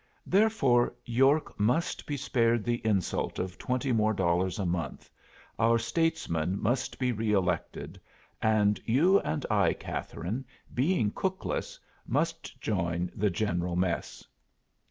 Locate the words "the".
2.63-2.83, 13.15-13.29